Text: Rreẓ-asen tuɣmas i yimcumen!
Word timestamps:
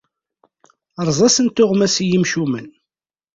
Rreẓ-asen 1.07 1.47
tuɣmas 1.49 1.95
i 2.03 2.05
yimcumen! 2.09 2.67